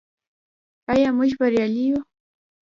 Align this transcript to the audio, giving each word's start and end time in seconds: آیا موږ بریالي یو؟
آیا 0.91 1.09
موږ 1.17 1.31
بریالي 1.39 1.83
یو؟ 1.89 1.99